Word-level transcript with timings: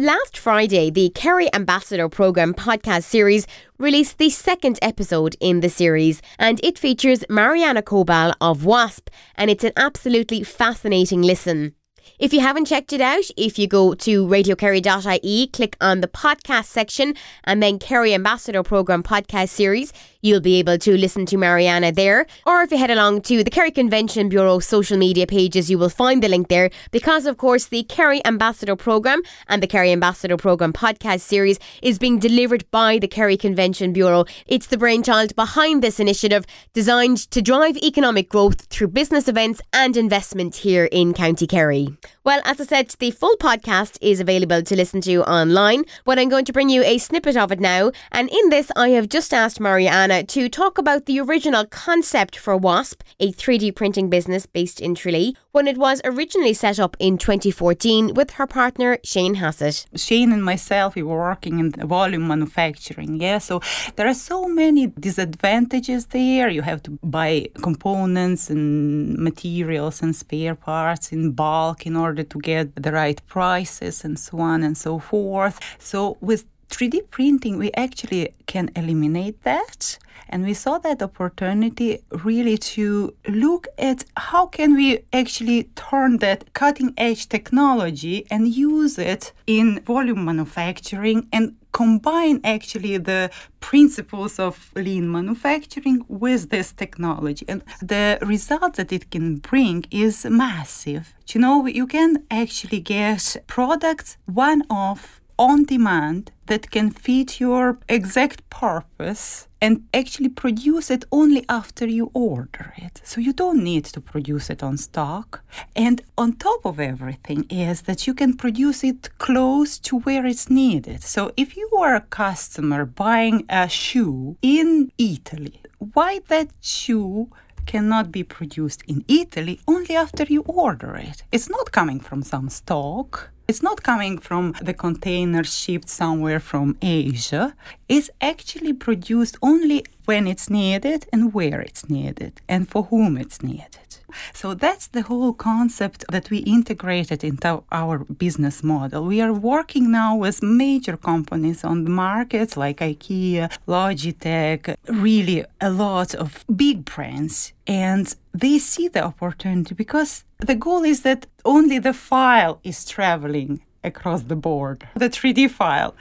Last 0.00 0.36
Friday, 0.36 0.90
the 0.90 1.10
Kerry 1.10 1.48
Ambassador 1.54 2.08
Programme 2.08 2.52
podcast 2.52 3.04
series 3.04 3.46
released 3.78 4.18
the 4.18 4.28
second 4.28 4.76
episode 4.82 5.36
in 5.38 5.60
the 5.60 5.68
series, 5.68 6.20
and 6.36 6.58
it 6.64 6.80
features 6.80 7.24
Mariana 7.30 7.80
Kobal 7.80 8.34
of 8.40 8.62
WAZP, 8.62 9.06
and 9.36 9.52
it's 9.52 9.62
an 9.62 9.70
absolutely 9.76 10.42
fascinating 10.42 11.22
listen. 11.22 11.76
If 12.18 12.32
you 12.32 12.40
haven't 12.40 12.64
checked 12.64 12.92
it 12.92 13.00
out, 13.00 13.24
if 13.36 13.56
you 13.56 13.68
go 13.68 13.94
to 13.94 14.26
radiokerry.ie, 14.26 15.46
click 15.48 15.76
on 15.80 16.00
the 16.00 16.08
podcast 16.08 16.64
section, 16.66 17.14
and 17.44 17.62
then 17.62 17.78
Kerry 17.78 18.14
Ambassador 18.14 18.64
Programme 18.64 19.04
podcast 19.04 19.50
series, 19.50 19.92
you'll 20.24 20.40
be 20.40 20.58
able 20.58 20.78
to 20.78 20.96
listen 20.96 21.26
to 21.26 21.36
Mariana 21.36 21.92
there. 21.92 22.26
Or 22.46 22.62
if 22.62 22.72
you 22.72 22.78
head 22.78 22.90
along 22.90 23.20
to 23.22 23.44
the 23.44 23.50
Kerry 23.50 23.70
Convention 23.70 24.30
Bureau 24.30 24.58
social 24.58 24.96
media 24.96 25.26
pages, 25.26 25.70
you 25.70 25.76
will 25.76 25.90
find 25.90 26.22
the 26.22 26.28
link 26.28 26.48
there 26.48 26.70
because, 26.90 27.26
of 27.26 27.36
course, 27.36 27.66
the 27.66 27.82
Kerry 27.82 28.24
Ambassador 28.24 28.74
Programme 28.74 29.20
and 29.48 29.62
the 29.62 29.66
Kerry 29.66 29.92
Ambassador 29.92 30.38
Programme 30.38 30.72
podcast 30.72 31.20
series 31.20 31.58
is 31.82 31.98
being 31.98 32.18
delivered 32.18 32.64
by 32.70 32.98
the 32.98 33.06
Kerry 33.06 33.36
Convention 33.36 33.92
Bureau. 33.92 34.24
It's 34.46 34.68
the 34.68 34.78
brainchild 34.78 35.36
behind 35.36 35.82
this 35.82 36.00
initiative 36.00 36.46
designed 36.72 37.18
to 37.30 37.42
drive 37.42 37.76
economic 37.76 38.30
growth 38.30 38.62
through 38.66 38.88
business 38.88 39.28
events 39.28 39.60
and 39.74 39.94
investment 39.94 40.56
here 40.56 40.86
in 40.86 41.12
County 41.12 41.46
Kerry. 41.46 41.88
Well, 42.24 42.40
as 42.46 42.58
I 42.58 42.64
said, 42.64 42.88
the 42.88 43.10
full 43.10 43.36
podcast 43.36 43.98
is 44.00 44.18
available 44.18 44.62
to 44.62 44.74
listen 44.74 45.02
to 45.02 45.22
online, 45.28 45.84
but 46.06 46.18
I'm 46.18 46.30
going 46.30 46.46
to 46.46 46.54
bring 46.54 46.70
you 46.70 46.82
a 46.82 46.96
snippet 46.96 47.36
of 47.36 47.52
it 47.52 47.60
now. 47.60 47.92
And 48.12 48.30
in 48.30 48.48
this, 48.48 48.70
I 48.74 48.88
have 48.96 49.10
just 49.10 49.34
asked 49.34 49.60
Mariana 49.60 50.22
to 50.22 50.48
talk 50.48 50.78
about 50.78 51.04
the 51.04 51.20
original 51.20 51.66
concept 51.66 52.38
for 52.38 52.58
WAZP, 52.58 53.02
a 53.20 53.30
3D 53.30 53.74
printing 53.74 54.08
business 54.08 54.46
based 54.46 54.80
in 54.80 54.94
Tralee, 54.94 55.36
when 55.52 55.68
it 55.68 55.76
was 55.76 56.00
originally 56.02 56.54
set 56.54 56.80
up 56.80 56.96
in 56.98 57.18
2014 57.18 58.14
with 58.14 58.30
her 58.32 58.46
partner 58.46 58.96
Shane 59.04 59.34
Hassett. 59.34 59.84
Shane 59.94 60.32
and 60.32 60.42
myself, 60.42 60.94
we 60.94 61.02
were 61.02 61.18
working 61.18 61.58
in 61.58 61.72
volume 61.72 62.26
manufacturing. 62.26 63.20
Yeah, 63.20 63.36
so 63.36 63.60
there 63.96 64.06
are 64.08 64.14
so 64.14 64.48
many 64.48 64.86
disadvantages 64.86 66.06
there. 66.06 66.48
You 66.48 66.62
have 66.62 66.82
to 66.84 66.92
buy 67.02 67.48
components 67.60 68.48
and 68.48 69.18
materials 69.18 70.00
and 70.00 70.16
spare 70.16 70.54
parts 70.54 71.12
in 71.12 71.32
bulk 71.32 71.84
in 71.84 71.94
order 71.96 72.13
to 72.22 72.38
get 72.38 72.76
the 72.80 72.92
right 72.92 73.20
prices 73.26 74.04
and 74.04 74.18
so 74.18 74.38
on 74.38 74.62
and 74.62 74.76
so 74.76 74.98
forth. 74.98 75.58
So 75.78 76.16
with 76.20 76.44
3D 76.74 77.08
printing, 77.10 77.56
we 77.56 77.70
actually 77.76 78.34
can 78.46 78.68
eliminate 78.74 79.40
that. 79.44 79.96
And 80.28 80.44
we 80.44 80.54
saw 80.54 80.78
that 80.78 81.02
opportunity 81.02 81.98
really 82.24 82.58
to 82.58 83.14
look 83.28 83.68
at 83.78 84.04
how 84.16 84.46
can 84.46 84.74
we 84.74 85.04
actually 85.12 85.64
turn 85.76 86.18
that 86.18 86.52
cutting 86.52 86.92
edge 86.96 87.28
technology 87.28 88.26
and 88.28 88.48
use 88.48 88.98
it 88.98 89.32
in 89.46 89.80
volume 89.82 90.24
manufacturing 90.24 91.28
and 91.32 91.54
combine 91.70 92.40
actually 92.42 92.96
the 92.96 93.30
principles 93.60 94.40
of 94.40 94.72
lean 94.74 95.10
manufacturing 95.10 96.04
with 96.08 96.50
this 96.50 96.72
technology 96.72 97.44
and 97.48 97.62
the 97.82 98.18
result 98.22 98.74
that 98.74 98.92
it 98.92 99.10
can 99.10 99.36
bring 99.36 99.84
is 99.90 100.24
massive 100.24 101.12
you 101.28 101.40
know 101.40 101.66
you 101.66 101.86
can 101.86 102.22
actually 102.30 102.78
get 102.78 103.36
products 103.48 104.16
one 104.26 104.62
off 104.70 105.20
on 105.38 105.64
demand 105.64 106.32
that 106.46 106.70
can 106.70 106.90
fit 106.90 107.40
your 107.40 107.78
exact 107.88 108.48
purpose 108.50 109.48
and 109.60 109.82
actually 109.94 110.28
produce 110.28 110.90
it 110.90 111.04
only 111.10 111.44
after 111.48 111.86
you 111.86 112.10
order 112.12 112.74
it. 112.76 113.00
So 113.04 113.20
you 113.20 113.32
don't 113.32 113.64
need 113.64 113.86
to 113.86 114.00
produce 114.00 114.50
it 114.50 114.62
on 114.62 114.76
stock. 114.76 115.42
And 115.74 116.02
on 116.18 116.34
top 116.34 116.66
of 116.66 116.78
everything 116.78 117.46
is 117.48 117.82
that 117.82 118.06
you 118.06 118.14
can 118.14 118.36
produce 118.36 118.84
it 118.84 119.08
close 119.18 119.78
to 119.80 120.00
where 120.00 120.26
it's 120.26 120.50
needed. 120.50 121.02
So 121.02 121.32
if 121.36 121.56
you 121.56 121.70
are 121.78 121.94
a 121.94 122.02
customer 122.02 122.84
buying 122.84 123.46
a 123.48 123.68
shoe 123.68 124.36
in 124.42 124.92
Italy, 124.98 125.62
why 125.78 126.20
that 126.28 126.48
shoe 126.60 127.30
cannot 127.66 128.12
be 128.12 128.22
produced 128.22 128.82
in 128.86 129.04
Italy 129.08 129.60
only 129.66 129.96
after 129.96 130.24
you 130.24 130.42
order 130.42 130.94
it. 130.96 131.22
It's 131.32 131.48
not 131.48 131.72
coming 131.72 132.00
from 132.00 132.22
some 132.22 132.48
stock. 132.50 133.30
It's 133.46 133.62
not 133.62 133.82
coming 133.82 134.16
from 134.16 134.54
the 134.62 134.72
container 134.72 135.44
shipped 135.44 135.90
somewhere 135.90 136.40
from 136.40 136.78
Asia. 136.80 137.54
It's 137.90 138.08
actually 138.22 138.72
produced 138.72 139.36
only 139.42 139.84
when 140.06 140.26
it's 140.26 140.48
needed 140.48 141.06
and 141.12 141.34
where 141.34 141.60
it's 141.60 141.90
needed 141.90 142.40
and 142.48 142.66
for 142.66 142.84
whom 142.84 143.18
it's 143.18 143.42
needed. 143.42 143.83
So 144.32 144.54
that's 144.54 144.88
the 144.88 145.02
whole 145.02 145.32
concept 145.32 146.04
that 146.10 146.30
we 146.30 146.38
integrated 146.38 147.24
into 147.24 147.62
our 147.70 147.98
business 147.98 148.62
model. 148.62 149.04
We 149.04 149.20
are 149.20 149.32
working 149.32 149.90
now 149.90 150.16
with 150.16 150.42
major 150.42 150.96
companies 150.96 151.64
on 151.64 151.84
the 151.84 151.90
markets 151.90 152.56
like 152.56 152.78
IKEA, 152.78 153.50
Logitech, 153.66 154.76
really 154.88 155.44
a 155.60 155.70
lot 155.70 156.14
of 156.14 156.44
big 156.54 156.84
brands. 156.84 157.52
And 157.66 158.14
they 158.32 158.58
see 158.58 158.88
the 158.88 159.04
opportunity 159.04 159.74
because 159.74 160.24
the 160.38 160.54
goal 160.54 160.84
is 160.84 161.02
that 161.02 161.26
only 161.44 161.78
the 161.78 161.94
file 161.94 162.60
is 162.64 162.84
traveling 162.84 163.62
across 163.82 164.22
the 164.22 164.36
board, 164.36 164.86
the 164.94 165.10
3D 165.10 165.50
file. 165.50 165.94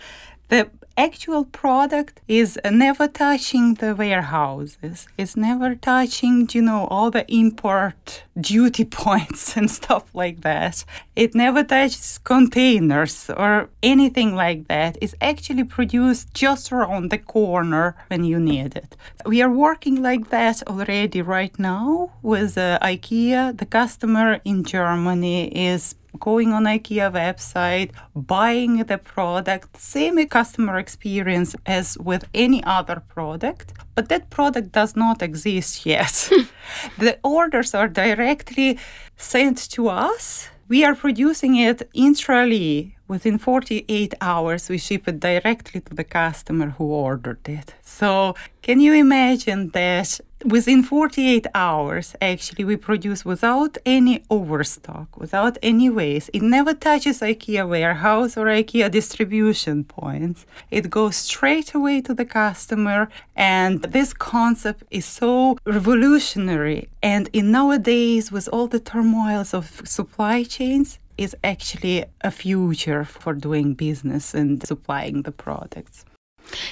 The 0.50 0.70
actual 0.98 1.46
product 1.46 2.22
is 2.28 2.60
never 2.70 3.08
touching 3.08 3.76
the 3.76 3.96
warehouses. 3.96 5.08
It's 5.18 5.36
never 5.36 5.76
touching, 5.76 6.48
you 6.52 6.62
know, 6.62 6.88
all 6.88 7.12
the 7.12 7.26
import 7.34 8.24
duty 8.40 8.86
points 9.04 9.58
and 9.58 9.70
stuff 9.70 10.04
like 10.14 10.42
that. 10.42 10.86
It 11.16 11.36
never 11.36 11.64
touches 11.64 12.20
containers 12.24 13.30
or 13.30 13.70
anything 13.82 14.36
like 14.36 14.68
that. 14.68 14.98
It's 15.02 15.16
actually 15.22 15.64
produced 15.64 16.34
just 16.34 16.72
around 16.72 17.10
the 17.10 17.18
corner 17.18 17.96
when 18.08 18.24
you 18.24 18.40
need 18.40 18.76
it. 18.76 18.96
We 19.26 19.42
are 19.42 19.52
working 19.52 20.02
like 20.02 20.30
that 20.30 20.64
already 20.68 21.22
right 21.22 21.58
now 21.60 22.14
with 22.22 22.58
uh, 22.58 22.80
IKEA. 22.82 23.58
The 23.58 23.66
customer 23.66 24.40
in 24.46 24.64
Germany 24.64 25.48
is 25.48 25.96
going 26.20 26.54
on 26.54 26.64
IKEA 26.64 27.12
website, 27.12 27.92
buying 28.16 28.78
the 28.84 28.98
product, 28.98 29.78
same 29.78 30.26
customer 30.28 30.78
experience 30.78 31.56
as 31.66 31.98
with 31.98 32.26
any 32.34 32.64
other 32.64 33.02
product, 33.08 33.74
but 33.96 34.10
that 34.10 34.30
product 34.30 34.72
does 34.72 34.96
not 34.96 35.22
exist 35.22 35.86
yet. 35.86 36.30
the 36.98 37.18
orders 37.24 37.74
are 37.74 37.88
directly 37.88 38.80
sent 39.18 39.58
to 39.72 39.90
us. 39.90 40.50
We 40.68 40.84
are 40.86 40.96
producing 40.96 41.56
it 41.56 41.88
in 41.94 42.16
Tralee. 42.16 42.96
Within 43.08 43.38
48 43.38 44.16
hours, 44.22 44.70
we 44.70 44.78
ship 44.78 45.08
it 45.08 45.20
directly 45.20 45.82
to 45.82 45.94
the 45.94 46.06
customer 46.06 46.70
who 46.70 46.86
ordered 46.86 47.48
it. 47.48 47.76
So, 47.84 48.34
can 48.62 48.80
you 48.80 48.94
imagine 48.94 49.70
that 49.70 50.20
within 50.46 50.84
48 50.84 51.48
hours 51.56 52.16
actually 52.22 52.66
we 52.66 52.76
produce 52.76 53.24
without 53.24 53.78
any 53.86 54.24
overstock 54.30 55.18
without 55.18 55.58
any 55.62 55.90
waste. 55.90 56.30
It 56.34 56.42
never 56.42 56.74
touches 56.74 57.22
ikea 57.22 57.68
warehouse 57.68 58.38
or 58.38 58.46
ikea 58.46 58.92
distribution 58.92 59.84
points. 59.84 60.46
It 60.72 60.90
goes 60.90 61.16
straight 61.16 61.74
away 61.74 62.02
to 62.02 62.14
the 62.14 62.26
customer 62.26 63.10
and 63.36 63.82
this 63.84 64.14
concept 64.14 64.84
is 64.92 65.06
so 65.06 65.58
revolutionary. 65.66 66.90
And 67.02 67.30
in 67.34 67.52
nowadays 67.52 68.32
with 68.32 68.50
all 68.52 68.68
the 68.68 68.80
turmoils 68.80 69.54
of 69.54 69.82
supply 69.86 70.44
chains 70.44 71.00
is 71.18 71.36
actually 71.44 72.06
a 72.22 72.32
future 72.32 73.04
for 73.06 73.34
doing 73.34 73.76
business 73.76 74.34
and 74.34 74.66
supplying 74.66 75.22
the 75.22 75.32
products 75.32 76.06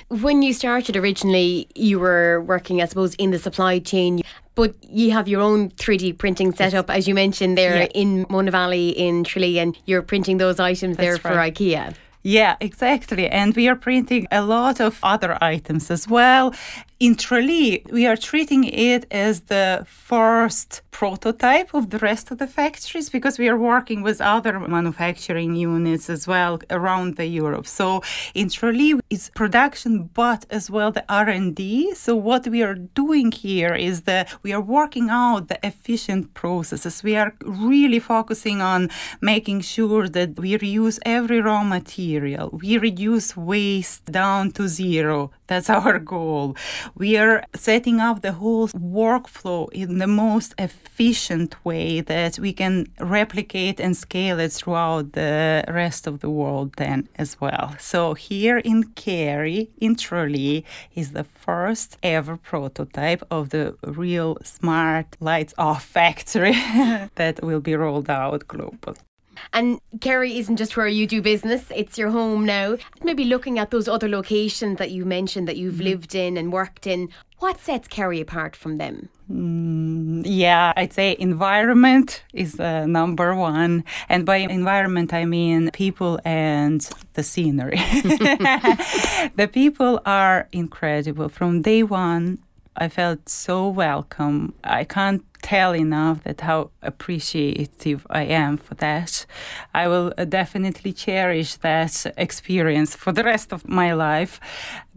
when 0.10 0.42
you 0.42 0.54
started 0.54 0.96
originally, 0.96 1.68
you 1.76 2.00
were 2.00 2.42
working, 2.42 2.82
I 2.82 2.86
suppose, 2.86 3.16
in 3.16 3.32
the 3.32 3.40
supply 3.40 3.80
chain, 3.80 4.22
but 4.56 4.76
you 4.90 5.12
have 5.12 5.28
your 5.28 5.42
own 5.42 5.70
3D 5.72 6.18
printing 6.18 6.54
setup, 6.54 6.88
yes. 6.90 6.98
as 6.98 7.08
you 7.08 7.16
mentioned 7.16 7.58
there 7.58 7.78
yeah. 7.78 7.88
in 7.96 8.26
Monavalley 8.26 8.94
in 8.96 9.24
Tralee, 9.24 9.60
and 9.60 9.78
you're 9.86 10.02
printing 10.02 10.38
those 10.38 10.60
items 10.60 10.98
That's 10.98 11.22
there 11.24 11.32
right. 11.32 11.56
for 11.56 11.64
IKEA. 11.64 11.96
Yeah, 12.24 12.56
exactly. 12.60 13.28
And 13.28 13.56
we 13.56 13.68
are 13.68 13.76
printing 13.76 14.28
a 14.32 14.44
lot 14.44 14.80
of 14.80 15.00
other 15.02 15.38
items 15.42 15.90
as 15.90 16.08
well. 16.08 16.54
In 17.02 17.16
Tralee, 17.16 17.82
we 17.92 18.06
are 18.06 18.16
treating 18.16 18.64
it 18.64 19.08
as 19.10 19.40
the 19.54 19.84
first 19.88 20.84
prototype 20.92 21.74
of 21.74 21.90
the 21.90 21.98
rest 21.98 22.30
of 22.30 22.38
the 22.38 22.46
factories 22.46 23.10
because 23.10 23.40
we 23.40 23.50
are 23.50 23.58
working 23.58 24.04
with 24.04 24.22
other 24.22 24.60
manufacturing 24.60 25.56
units 25.56 26.12
as 26.12 26.28
well 26.28 26.60
around 26.70 27.16
the 27.16 27.26
Europe. 27.26 27.66
So 27.66 28.04
in 28.36 28.50
Tralee, 28.50 29.00
it's 29.10 29.32
production, 29.32 30.12
but 30.14 30.46
as 30.52 30.70
well 30.70 30.92
the 30.92 31.04
R&D. 31.10 31.96
So 31.96 32.16
what 32.16 32.48
we 32.48 32.62
are 32.62 32.76
doing 32.76 33.32
here 33.32 33.74
is 33.74 34.02
that 34.02 34.32
we 34.44 34.54
are 34.54 34.62
working 34.62 35.10
out 35.10 35.48
the 35.48 35.60
efficient 35.66 36.36
processes. 36.36 37.02
We 37.02 37.16
are 37.16 37.34
really 37.44 37.98
focusing 37.98 38.62
on 38.62 38.92
making 39.22 39.62
sure 39.62 40.08
that 40.10 40.40
we 40.40 40.56
reuse 40.56 41.00
every 41.04 41.42
raw 41.42 41.64
material. 41.64 42.52
We 42.62 42.78
reduce 42.78 43.36
waste 43.36 44.06
down 44.06 44.52
to 44.52 44.68
zero. 44.68 45.32
That's 45.52 45.70
our 45.80 46.00
goal 46.00 46.56
We 46.96 47.18
are 47.18 47.44
setting 47.54 48.00
up 48.00 48.22
the 48.22 48.32
whole 48.32 48.70
workflow 48.70 49.70
in 49.74 49.98
the 49.98 50.08
most 50.08 50.56
efficient 50.58 51.52
way 51.66 52.00
that 52.00 52.40
we 52.40 52.54
can 52.54 52.88
replicate 53.00 53.78
and 53.82 53.98
scale 53.98 54.40
it 54.40 54.54
throughout 54.54 55.12
the 55.12 55.66
rest 55.68 56.08
of 56.08 56.22
the 56.22 56.30
world 56.30 56.70
then 56.78 57.10
as 57.16 57.32
well. 57.42 57.76
So 57.80 58.14
here 58.14 58.60
in 58.60 58.80
Kerry, 59.04 59.70
in 59.78 59.96
Tralee, 59.96 60.64
is 60.96 61.12
the 61.12 61.26
first 61.26 61.98
ever 62.02 62.38
prototype 62.38 63.22
of 63.30 63.50
the 63.50 63.76
real 63.84 64.38
smart 64.44 65.18
lights 65.20 65.54
off 65.58 65.84
factory 65.84 66.54
that 67.16 67.44
will 67.44 67.60
be 67.60 67.76
rolled 67.76 68.10
out 68.10 68.48
globally. 68.48 69.11
And 69.54 69.80
Kerry 70.00 70.38
isn't 70.38 70.58
just 70.58 70.78
where 70.78 70.88
you 70.88 71.08
do 71.08 71.22
business, 71.22 71.66
it's 71.76 71.98
your 71.98 72.10
home 72.10 72.46
now. 72.46 72.78
Maybe 73.04 73.26
looking 73.26 73.60
at 73.60 73.72
those 73.72 73.88
other 73.88 74.08
locations 74.08 74.78
that 74.78 74.92
you 74.92 75.06
mentioned 75.06 75.48
that 75.48 75.58
you've 75.58 75.76
mm. 75.76 75.84
lived 75.84 76.16
in 76.16 76.38
and 76.38 76.52
worked 76.52 76.88
in, 76.88 77.10
what 77.40 77.60
sets 77.60 77.88
Kerry 77.88 78.22
apart 78.22 78.56
from 78.56 78.78
them? 78.78 79.10
Mm, 79.32 80.22
yeah, 80.26 80.74
I'd 80.76 80.94
say 80.94 81.16
environment 81.18 82.24
is 82.34 82.60
uh, 82.60 82.86
number 82.86 83.36
one. 83.36 83.84
And 84.10 84.28
by 84.28 84.38
environment, 84.38 85.12
I 85.12 85.26
mean 85.26 85.72
people 85.72 86.20
and 86.24 86.88
the 87.14 87.24
scenery. 87.24 87.78
the 89.36 89.50
people 89.52 90.02
are 90.06 90.48
incredible. 90.52 91.30
From 91.30 91.64
day 91.64 91.82
one, 91.82 92.38
I 92.76 92.88
felt 92.88 93.28
so 93.28 93.68
welcome. 93.68 94.54
I 94.64 94.86
can't 94.86 95.24
tell 95.42 95.76
enough 95.76 96.24
that 96.24 96.42
how 96.42 96.72
appreciative 96.82 98.08
I 98.10 98.24
am 98.24 98.58
for 98.58 98.76
that. 98.76 99.26
I 99.74 99.88
will 99.88 100.14
uh, 100.18 100.26
definitely 100.26 100.94
cherish 100.94 101.56
that 101.56 102.06
experience 102.18 102.96
for 102.96 103.12
the 103.12 103.24
rest 103.24 103.52
of 103.52 103.68
my 103.68 103.94
life. 103.94 104.40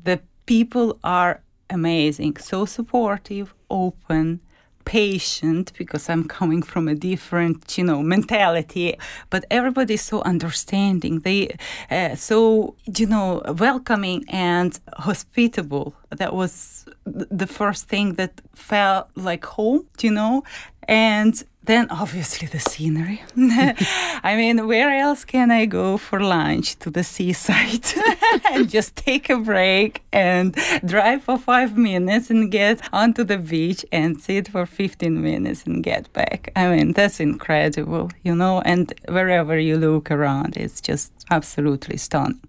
The 0.03 0.21
people 0.47 0.99
are 1.03 1.43
amazing, 1.69 2.37
so 2.37 2.65
supportive, 2.65 3.55
open, 3.71 4.41
patient 4.85 5.73
because 5.79 6.09
I'm 6.09 6.27
coming 6.27 6.63
from 6.63 6.89
a 6.89 6.95
different, 6.95 7.79
you 7.79 7.85
know, 7.85 8.03
mentality. 8.03 8.97
But 9.31 9.45
everybody's 9.51 10.03
so 10.03 10.23
understanding. 10.23 11.21
They 11.21 11.57
uh, 11.91 12.15
so 12.17 12.75
you 12.99 13.07
know 13.07 13.43
welcoming 13.59 14.25
and 14.29 14.79
hospitable. 14.97 15.95
That 16.11 16.35
was 16.35 16.87
the 17.05 17.47
first 17.47 17.89
thing 17.89 18.15
that 18.15 18.41
felt 18.55 19.09
like 19.17 19.45
home, 19.45 19.87
you 20.01 20.11
know, 20.11 20.43
and 20.89 21.43
then 21.66 21.88
obviously 21.90 22.46
the 22.49 22.58
scenery. 22.58 23.22
I 23.37 24.34
mean, 24.37 24.66
where 24.66 24.90
else 24.90 25.25
can 25.25 25.50
I 25.50 25.66
go 25.66 25.96
for 25.96 26.20
lunch 26.20 26.76
to 26.81 26.90
the 26.90 27.05
seaside 27.05 27.84
and 28.50 28.69
just 28.69 28.96
take 28.96 29.31
a 29.31 29.38
break 29.38 30.02
and 30.12 30.56
drive 30.84 31.25
for 31.25 31.38
five 31.38 31.76
minutes 31.76 32.31
and 32.31 32.50
get 32.50 32.81
onto 32.93 33.25
the 33.25 33.38
beach 33.38 33.84
and 33.93 34.20
sit 34.20 34.49
for 34.49 34.66
15 34.66 35.22
minutes 35.22 35.64
and 35.64 35.82
get 35.82 36.12
back? 36.12 36.52
I 36.55 36.69
mean, 36.69 36.93
that's 36.93 37.20
incredible, 37.20 38.11
you 38.22 38.34
know, 38.34 38.61
and 38.64 38.93
wherever 39.08 39.58
you 39.58 39.78
look 39.78 40.11
around, 40.11 40.56
it's 40.56 40.81
just 40.81 41.12
absolutely 41.31 41.96
stunning 41.96 42.40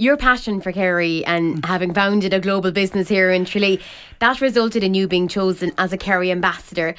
your 0.00 0.16
passion 0.16 0.60
for 0.60 0.70
Kerry 0.70 1.24
and 1.26 1.56
mm. 1.56 1.66
having 1.66 1.92
founded 1.92 2.32
a 2.32 2.38
global 2.38 2.70
business 2.70 3.08
here 3.08 3.32
in 3.32 3.44
Tralee, 3.44 3.80
that 4.20 4.40
resulted 4.40 4.84
in 4.84 4.94
you 4.94 5.08
being 5.08 5.26
chosen 5.26 5.72
as 5.76 5.92
a 5.92 5.98
Kerry 5.98 6.30
ambassador. 6.30 6.94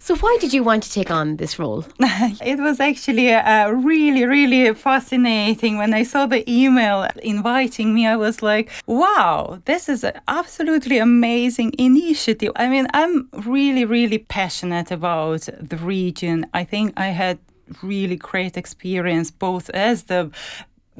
So, 0.00 0.16
why 0.16 0.36
did 0.40 0.52
you 0.52 0.62
want 0.62 0.82
to 0.82 0.90
take 0.90 1.10
on 1.10 1.36
this 1.36 1.58
role? 1.58 1.84
it 2.00 2.58
was 2.58 2.80
actually 2.80 3.32
uh, 3.32 3.70
really, 3.70 4.24
really 4.24 4.74
fascinating. 4.74 5.78
When 5.78 5.94
I 5.94 6.02
saw 6.02 6.26
the 6.26 6.48
email 6.50 7.08
inviting 7.22 7.94
me, 7.94 8.06
I 8.06 8.16
was 8.16 8.42
like, 8.42 8.70
wow, 8.86 9.60
this 9.64 9.88
is 9.88 10.04
an 10.04 10.20
absolutely 10.28 10.98
amazing 10.98 11.72
initiative. 11.78 12.52
I 12.56 12.68
mean, 12.68 12.86
I'm 12.92 13.28
really, 13.32 13.84
really 13.84 14.18
passionate 14.18 14.90
about 14.90 15.48
the 15.60 15.76
region. 15.76 16.46
I 16.52 16.64
think 16.64 16.92
I 16.96 17.06
had 17.06 17.38
really 17.82 18.16
great 18.16 18.56
experience 18.56 19.30
both 19.30 19.70
as 19.70 20.04
the 20.04 20.30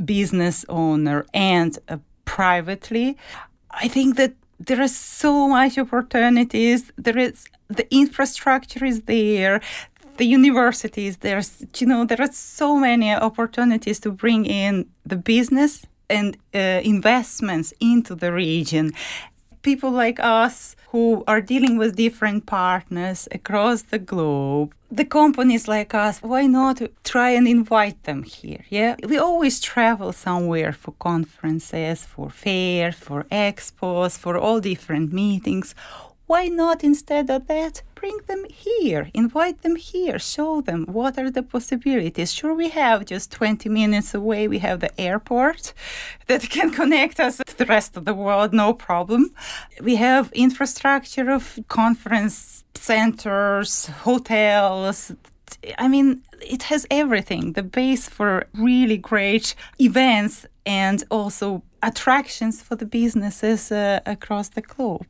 business 0.05 0.64
owner 0.69 1.26
and 1.35 1.79
uh, 1.88 1.99
privately. 2.25 3.17
I 3.70 3.88
think 3.88 4.17
that 4.17 4.35
there 4.58 4.80
are 4.80 4.88
so 4.88 5.48
much 5.48 5.78
opportunities. 5.78 6.92
There 6.96 7.18
is 7.18 7.46
the 7.68 7.86
infrastructure 7.94 8.84
is 8.84 9.02
there. 9.02 9.60
The 10.16 10.26
universities 10.26 11.16
there's 11.18 11.64
you 11.76 11.86
know 11.86 12.04
there 12.04 12.20
are 12.20 12.32
so 12.32 12.76
many 12.76 13.12
opportunities 13.12 13.98
to 14.00 14.12
bring 14.12 14.46
in 14.46 14.86
the 15.04 15.16
business 15.16 15.86
and 16.08 16.36
uh, 16.54 16.80
investments 16.84 17.72
into 17.80 18.14
the 18.14 18.32
region 18.32 18.92
people 19.64 19.90
like 19.90 20.20
us 20.20 20.76
who 20.93 21.25
are 21.26 21.40
dealing 21.40 21.76
with 21.76 21.96
different 21.96 22.46
partners 22.46 23.26
across 23.32 23.82
the 23.82 23.99
globe 23.99 24.72
the 24.90 25.05
companies 25.05 25.66
like 25.66 25.93
us 25.94 26.20
why 26.22 26.46
not 26.46 26.81
try 27.02 27.31
and 27.31 27.49
invite 27.49 28.00
them 28.05 28.22
here 28.22 28.64
yeah? 28.69 28.94
We 29.08 29.19
always 29.19 29.58
travel 29.61 30.12
somewhere 30.12 30.72
for 30.72 30.93
conferences 30.93 32.05
for 32.05 32.31
fairs 32.31 32.94
for 32.94 33.25
expos 33.32 34.16
for 34.16 34.38
all 34.38 34.61
different 34.61 35.12
meetings 35.12 35.75
why 36.26 36.47
not 36.47 36.82
instead 36.82 37.29
of 37.31 37.47
that 37.47 37.82
bring 37.94 38.19
them 38.26 38.44
here 38.49 39.11
invite 39.15 39.62
them 39.62 39.76
here 39.76 40.19
show 40.19 40.61
them 40.61 40.87
what 40.87 41.19
are 41.19 41.31
the 41.31 41.43
possibilities. 41.43 42.32
Sure 42.32 42.55
we 42.55 42.69
have 42.69 43.05
just 43.05 43.31
20 43.31 43.69
minutes 43.69 44.15
away 44.15 44.49
we 44.49 44.59
have 44.59 44.81
the 44.81 45.00
airport 45.00 45.73
that 46.26 46.43
can 46.50 46.71
connect 46.71 47.21
us 47.21 47.41
to 47.47 47.59
the 47.59 47.67
rest 47.67 47.97
of 47.97 48.05
the 48.05 48.15
world 48.15 48.53
no 48.53 48.73
problem. 48.73 49.31
We 49.81 49.97
have 49.97 50.32
infrastructure 50.32 51.31
of 51.31 51.59
conference 51.69 52.65
centers 52.75 53.87
hotels. 53.87 55.12
I 55.79 55.88
mean, 55.88 56.23
it 56.41 56.65
has 56.65 56.87
everything 56.91 57.53
the 57.53 57.62
base 57.62 58.09
for 58.09 58.47
really 58.55 58.99
great 58.99 59.55
events 59.81 60.47
and 60.67 61.05
also 61.11 61.62
attractions 61.82 62.62
for 62.62 62.76
the 62.76 62.87
businesses 62.87 63.71
uh, 63.71 64.00
across 64.06 64.49
the 64.50 64.62
globe. 64.62 65.06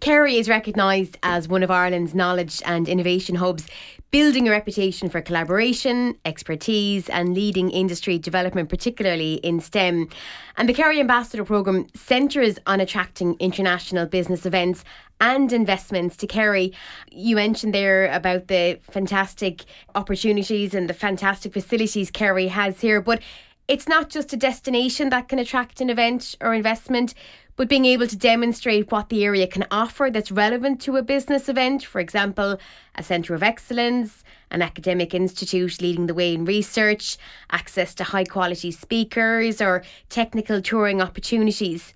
Kerry 0.00 0.36
is 0.36 0.48
recognised 0.48 1.18
as 1.22 1.48
one 1.48 1.62
of 1.62 1.70
Ireland's 1.70 2.14
knowledge 2.14 2.62
and 2.64 2.88
innovation 2.88 3.36
hubs, 3.36 3.66
building 4.10 4.46
a 4.46 4.50
reputation 4.52 5.08
for 5.08 5.20
collaboration, 5.20 6.16
expertise, 6.24 7.08
and 7.08 7.34
leading 7.34 7.70
industry 7.70 8.18
development, 8.18 8.68
particularly 8.68 9.34
in 9.34 9.58
STEM. 9.58 10.08
And 10.56 10.68
the 10.68 10.72
Kerry 10.72 11.00
Ambassador 11.00 11.44
Programme 11.44 11.88
centres 11.94 12.58
on 12.66 12.80
attracting 12.80 13.34
international 13.40 14.06
business 14.06 14.46
events 14.46 14.84
and 15.20 15.52
investments 15.52 16.16
to 16.18 16.26
Kerry. 16.26 16.72
You 17.10 17.36
mentioned 17.36 17.74
there 17.74 18.06
about 18.12 18.48
the 18.48 18.78
fantastic 18.82 19.64
opportunities 19.94 20.74
and 20.74 20.88
the 20.88 20.94
fantastic 20.94 21.52
facilities 21.52 22.10
Kerry 22.10 22.48
has 22.48 22.80
here, 22.80 23.00
but 23.00 23.20
it's 23.66 23.88
not 23.88 24.10
just 24.10 24.32
a 24.32 24.36
destination 24.36 25.08
that 25.10 25.28
can 25.28 25.38
attract 25.38 25.80
an 25.80 25.90
event 25.90 26.36
or 26.40 26.54
investment 26.54 27.14
but 27.56 27.68
being 27.68 27.84
able 27.84 28.06
to 28.06 28.16
demonstrate 28.16 28.90
what 28.90 29.08
the 29.08 29.24
area 29.24 29.46
can 29.46 29.64
offer 29.70 30.10
that's 30.12 30.32
relevant 30.32 30.80
to 30.80 30.96
a 30.96 31.02
business 31.02 31.48
event, 31.48 31.84
for 31.84 32.00
example, 32.00 32.58
a 32.96 33.02
centre 33.02 33.34
of 33.34 33.42
excellence, 33.42 34.24
an 34.50 34.62
academic 34.62 35.14
institute 35.14 35.80
leading 35.80 36.06
the 36.06 36.14
way 36.14 36.34
in 36.34 36.44
research, 36.44 37.16
access 37.50 37.94
to 37.94 38.04
high 38.04 38.24
quality 38.24 38.70
speakers, 38.70 39.60
or 39.60 39.84
technical 40.08 40.60
touring 40.60 41.00
opportunities. 41.00 41.92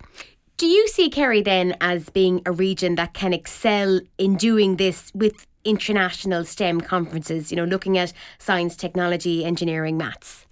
Do 0.57 0.65
you 0.65 0.87
see 0.87 1.09
Kerry 1.09 1.41
then 1.41 1.75
as 1.81 2.09
being 2.09 2.41
a 2.45 2.51
region 2.51 2.95
that 2.95 3.13
can 3.13 3.33
excel 3.33 4.01
in 4.17 4.35
doing 4.35 4.75
this 4.75 5.11
with 5.13 5.45
international 5.65 6.45
STEM 6.45 6.81
conferences, 6.81 7.51
you 7.51 7.57
know, 7.57 7.65
looking 7.65 7.97
at 7.97 8.13
science, 8.39 8.75
technology, 8.75 9.43
engineering, 9.45 9.97
maths? 9.97 10.45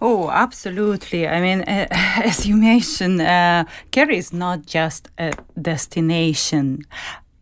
Oh, 0.00 0.30
absolutely. 0.30 1.26
I 1.26 1.40
mean, 1.40 1.60
uh, 1.62 1.86
as 2.24 2.46
you 2.46 2.56
mentioned, 2.56 3.20
uh, 3.20 3.64
Kerry 3.90 4.18
is 4.18 4.32
not 4.32 4.66
just 4.66 5.08
a 5.18 5.32
destination. 5.60 6.84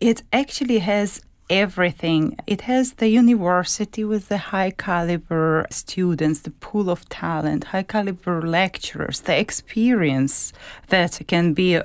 It 0.00 0.22
actually 0.32 0.78
has 0.78 1.22
everything. 1.48 2.36
It 2.46 2.62
has 2.62 2.94
the 2.94 3.08
university 3.08 4.04
with 4.04 4.28
the 4.28 4.38
high 4.38 4.70
caliber 4.70 5.66
students, 5.70 6.40
the 6.40 6.50
pool 6.50 6.90
of 6.90 7.08
talent, 7.08 7.64
high 7.64 7.84
caliber 7.84 8.42
lecturers, 8.42 9.20
the 9.20 9.38
experience 9.38 10.52
that 10.88 11.20
can 11.28 11.54
be 11.54 11.80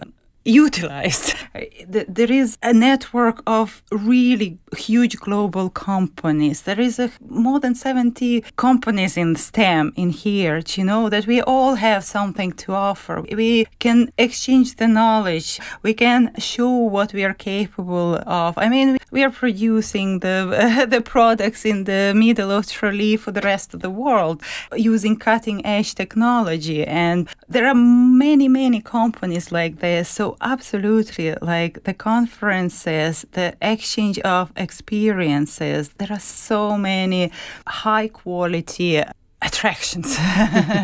utilized. 0.45 1.35
There 1.87 2.31
is 2.31 2.57
a 2.63 2.73
network 2.73 3.43
of 3.45 3.83
really 3.91 4.57
huge 4.77 5.17
global 5.17 5.69
companies. 5.69 6.61
There 6.61 6.79
is 6.79 6.99
a, 6.99 7.11
more 7.27 7.59
than 7.59 7.75
70 7.75 8.41
companies 8.55 9.17
in 9.17 9.35
STEM 9.35 9.93
in 9.95 10.11
here, 10.11 10.61
you 10.75 10.85
know, 10.85 11.09
that 11.09 11.27
we 11.27 11.41
all 11.41 11.75
have 11.75 12.03
something 12.03 12.53
to 12.53 12.73
offer. 12.73 13.21
We 13.21 13.67
can 13.79 14.11
exchange 14.17 14.77
the 14.77 14.87
knowledge. 14.87 15.59
We 15.83 15.93
can 15.93 16.31
show 16.37 16.69
what 16.69 17.13
we 17.13 17.23
are 17.25 17.33
capable 17.33 18.15
of. 18.25 18.57
I 18.57 18.69
mean, 18.69 18.97
we 19.11 19.23
are 19.23 19.31
producing 19.31 20.19
the, 20.19 20.81
uh, 20.81 20.85
the 20.95 21.01
products 21.01 21.65
in 21.65 21.83
the 21.83 22.13
middle 22.15 22.51
of 22.51 22.67
Tralee 22.67 23.17
for 23.17 23.31
the 23.31 23.41
rest 23.41 23.73
of 23.73 23.81
the 23.81 23.89
world 23.89 24.41
using 24.75 25.17
cutting 25.17 25.65
edge 25.65 25.95
technology. 25.95 26.85
And 26.85 27.27
there 27.49 27.67
are 27.67 27.75
many, 27.75 28.47
many 28.47 28.81
companies 28.81 29.51
like 29.51 29.79
this. 29.79 30.09
So 30.09 30.30
So, 30.31 30.37
absolutely, 30.39 31.35
like 31.41 31.83
the 31.83 31.93
conferences, 31.93 33.25
the 33.33 33.53
exchange 33.61 34.17
of 34.19 34.53
experiences, 34.55 35.89
there 35.97 36.07
are 36.09 36.19
so 36.19 36.77
many 36.77 37.33
high 37.67 38.07
quality 38.07 39.03
attractions. 39.41 40.17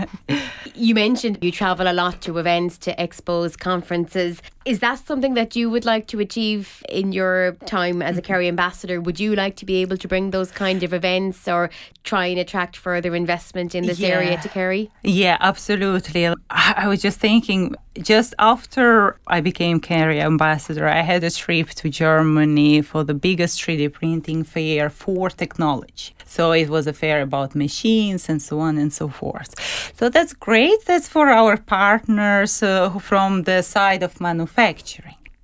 you 0.76 0.94
mentioned 0.94 1.38
you 1.42 1.54
travel 1.54 1.90
a 1.90 1.94
lot 1.94 2.22
to 2.24 2.38
events, 2.40 2.78
to 2.80 2.96
expos, 2.98 3.58
conferences. 3.58 4.42
Is 4.68 4.80
that 4.80 5.00
something 5.08 5.34
that 5.36 5.56
you 5.56 5.70
would 5.70 5.86
like 5.86 6.08
to 6.08 6.20
achieve 6.20 6.84
in 6.90 7.14
your 7.14 7.54
time 7.66 8.02
as 8.02 8.18
a 8.18 8.22
Kerry 8.22 8.50
ambassador? 8.50 9.00
Would 9.00 9.18
you 9.18 9.34
like 9.34 9.56
to 9.62 9.66
be 9.66 9.76
able 9.82 9.96
to 9.96 10.10
bring 10.10 10.32
those 10.32 10.52
kind 10.52 10.84
of 10.84 10.94
events 10.94 11.48
or 11.48 11.70
try 12.04 12.26
and 12.26 12.38
attract 12.38 12.76
further 12.76 13.16
investment 13.16 13.74
in 13.74 13.86
this 13.86 14.00
yeah. 14.00 14.10
area 14.10 14.38
to 14.42 14.50
Kerry? 14.50 14.92
Yeah, 15.04 15.38
absolutely. 15.40 16.28
I 16.50 16.86
was 16.90 17.02
just 17.02 17.18
thinking, 17.18 17.76
just 18.02 18.34
after 18.40 19.18
I 19.28 19.40
became 19.40 19.80
Kerry 19.80 20.20
ambassador, 20.20 20.86
I 20.86 21.02
had 21.02 21.24
a 21.24 21.32
trip 21.32 21.70
to 21.80 21.88
Germany 21.90 22.82
for 22.82 23.06
the 23.06 23.14
biggest 23.14 23.62
3D 23.62 23.94
printing 23.94 24.44
fair 24.44 24.90
for 24.90 25.30
technology. 25.30 26.14
So 26.26 26.52
it 26.52 26.70
was 26.70 26.88
a 26.88 26.94
fair 26.94 27.22
about 27.22 27.56
machines 27.56 28.28
and 28.28 28.42
so 28.42 28.60
on 28.60 28.78
and 28.78 28.92
so 28.92 29.08
forth. 29.08 29.52
So 29.98 30.10
that's 30.10 30.34
great. 30.34 30.86
That's 30.86 31.08
for 31.08 31.30
our 31.30 31.56
partners 31.56 32.62
uh, 32.62 32.90
from 33.00 33.44
the 33.44 33.62
side 33.62 34.04
of 34.04 34.20
manufacturing. 34.20 34.57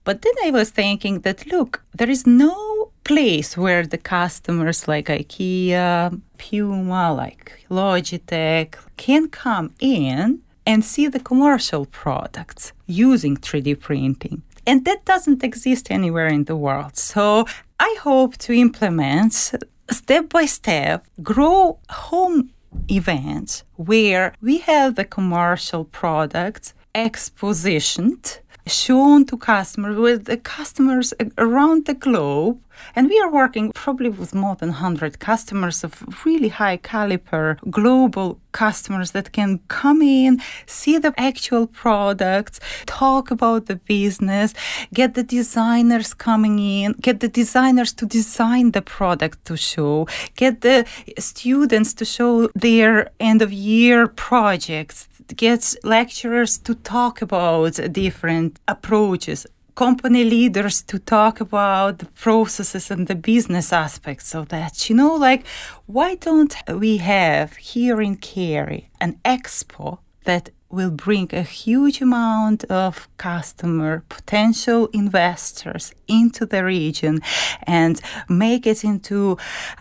But 0.03 0.22
then 0.22 0.34
I 0.43 0.51
was 0.51 0.72
thinking 0.72 1.22
that 1.22 1.46
look, 1.48 1.84
there 1.93 2.10
is 2.10 2.25
no 2.27 2.91
place 3.03 3.55
where 3.55 3.86
the 3.86 3.98
customers 3.98 4.88
like 4.88 5.08
IKEA, 5.08 6.20
Puma, 6.38 7.13
like 7.13 7.65
Logitech 7.70 8.75
can 8.98 9.29
come 9.29 9.72
in 9.79 10.41
and 10.65 10.84
see 10.84 11.08
the 11.08 11.20
commercial 11.20 11.86
products 11.86 12.74
using 12.88 13.38
3D 13.38 13.79
printing. 13.79 14.41
And 14.65 14.86
that 14.86 15.05
doesn't 15.05 15.43
exist 15.43 15.91
anywhere 15.91 16.27
in 16.27 16.46
the 16.46 16.55
world. 16.55 16.98
So 16.98 17.46
I 17.79 17.96
hope 18.01 18.38
to 18.38 18.53
implement 18.53 19.53
step 19.91 20.29
by 20.29 20.46
step, 20.46 21.05
grow 21.22 21.79
home 21.89 22.51
events 22.89 23.63
where 23.75 24.34
we 24.41 24.60
have 24.60 24.96
the 24.96 25.05
commercial 25.05 25.84
products 25.86 26.74
expositioned 26.96 28.39
shown 28.67 29.25
to 29.25 29.38
customers 29.38 29.98
with 29.98 30.25
the 30.25 30.38
customers 30.38 31.13
around 31.38 31.86
the 31.86 31.93
globe. 31.93 32.60
And 32.96 33.10
we 33.10 33.20
are 33.20 33.32
working 33.32 33.72
probably 33.72 34.10
with 34.10 34.34
more 34.34 34.55
than 34.55 34.70
100 34.70 35.20
customers 35.20 35.84
of 35.84 36.03
really 36.25 36.50
high 36.50 36.77
caliber 36.77 37.58
global 37.70 38.39
customers 38.51 39.12
that 39.12 39.32
can 39.32 39.60
come 39.67 40.01
in 40.01 40.39
see 40.65 40.98
the 40.98 41.13
actual 41.17 41.67
products 41.67 42.60
talk 42.86 43.32
about 43.32 43.65
the 43.65 43.75
business 43.75 44.53
get 44.93 45.15
the 45.15 45.24
designers 45.24 46.13
coming 46.13 46.60
in 46.60 46.93
get 47.01 47.20
the 47.20 47.27
designers 47.27 47.91
to 47.93 48.05
design 48.05 48.72
the 48.72 48.82
product 48.82 49.43
to 49.46 49.58
show 49.58 50.08
get 50.36 50.62
the 50.62 50.86
students 51.17 51.93
to 51.93 52.05
show 52.05 52.48
their 52.53 53.10
end 53.20 53.41
of 53.41 53.51
year 53.51 54.08
projects 54.08 55.10
gets 55.38 55.77
lecturers 55.84 56.58
to 56.60 56.75
talk 56.75 57.22
about 57.22 57.80
different 57.92 58.60
approaches 58.68 59.46
company 59.75 60.24
leaders 60.24 60.84
to 60.84 61.00
talk 61.00 61.42
about 61.42 62.00
the 62.00 62.06
processes 62.06 62.92
and 62.92 63.08
the 63.08 63.15
business 63.15 63.74
aspects 63.74 64.36
of 64.36 64.50
that. 64.50 64.89
You 64.89 64.96
know, 64.96 65.15
like, 65.15 65.46
why 65.88 66.15
don't 66.15 66.56
we 66.70 66.98
have 66.98 67.53
here 67.53 68.01
in 68.01 68.18
Kerry 68.18 68.89
an 69.01 69.20
expo 69.25 70.00
that 70.25 70.50
will 70.70 70.92
bring 70.92 71.30
a 71.34 71.44
huge 71.44 72.01
amount 72.01 72.63
of 72.65 73.08
customer 73.18 74.03
potential 74.10 74.88
investors 74.88 75.94
into 76.08 76.46
the 76.46 76.63
region 76.63 77.20
and 77.63 78.01
make 78.27 78.65
it 78.65 78.84
into 78.84 79.38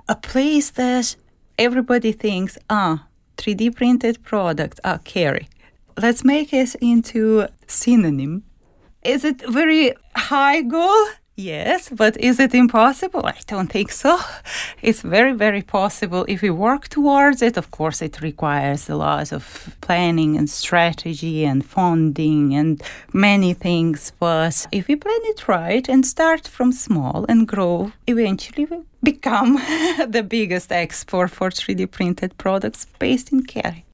a 0.08 0.14
place 0.14 0.70
that 0.70 1.16
everybody 1.58 2.12
thinks, 2.12 2.58
ah, 2.68 3.06
3D 3.36 3.74
printed 3.74 4.22
product, 4.22 4.80
ah, 4.84 4.98
Kerry. 5.04 5.48
Let's 5.96 6.24
make 6.24 6.52
it 6.52 6.74
into 6.76 7.46
synonym. 7.66 8.44
Is 9.04 9.24
it 9.24 9.42
very 9.48 9.92
high 10.14 10.62
goal? 10.62 11.06
Yes, 11.34 11.88
but 11.88 12.18
is 12.18 12.38
it 12.38 12.54
impossible? 12.54 13.24
I 13.24 13.38
don't 13.46 13.72
think 13.72 13.90
so. 13.90 14.18
It's 14.82 15.00
very, 15.00 15.32
very 15.32 15.62
possible 15.62 16.26
if 16.28 16.42
we 16.42 16.50
work 16.50 16.88
towards 16.88 17.40
it. 17.40 17.56
Of 17.56 17.70
course, 17.70 18.02
it 18.02 18.20
requires 18.20 18.90
a 18.90 18.96
lot 18.96 19.32
of 19.32 19.74
planning 19.80 20.36
and 20.36 20.50
strategy 20.50 21.44
and 21.44 21.64
funding 21.64 22.54
and 22.54 22.82
many 23.14 23.54
things. 23.54 24.12
But 24.18 24.66
if 24.72 24.88
we 24.88 24.96
plan 24.96 25.20
it 25.22 25.48
right 25.48 25.88
and 25.88 26.04
start 26.04 26.46
from 26.46 26.70
small 26.72 27.24
and 27.30 27.48
grow, 27.48 27.92
eventually 28.06 28.66
we 28.66 28.80
become 29.02 29.54
the 30.06 30.26
biggest 30.28 30.70
export 30.70 31.30
for 31.30 31.48
3D 31.48 31.90
printed 31.90 32.36
products 32.36 32.86
based 32.98 33.32
in 33.32 33.44
Kerry. 33.44 33.86